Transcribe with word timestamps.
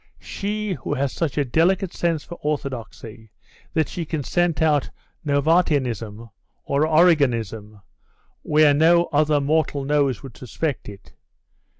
She, 0.17 0.73
who 0.73 0.95
has 0.95 1.11
such 1.13 1.37
a 1.37 1.45
delicate 1.45 1.93
sense 1.93 2.23
for 2.23 2.39
orthodoxy, 2.41 3.29
that 3.75 3.87
she 3.87 4.03
can 4.03 4.23
scent 4.23 4.59
out 4.59 4.89
Novatianism 5.23 6.27
or 6.63 6.87
Origenism 6.87 7.79
where 8.41 8.73
no 8.73 9.05
other 9.13 9.39
mortal 9.39 9.85
nose 9.85 10.23
would 10.23 10.35
suspect 10.35 10.89
it. 10.89 11.13